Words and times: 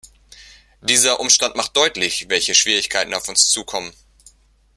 Dieser 0.81 1.19
Umstand 1.19 1.55
macht 1.55 1.77
deutlich, 1.77 2.27
welche 2.27 2.55
Schwierigkeiten 2.55 3.13
auf 3.13 3.29
uns 3.29 3.49
zukommen. 3.51 3.93